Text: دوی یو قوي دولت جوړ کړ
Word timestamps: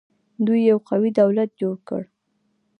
دوی 0.45 0.59
یو 0.71 0.77
قوي 0.89 1.11
دولت 1.21 1.49
جوړ 1.61 1.75
کړ 1.87 2.03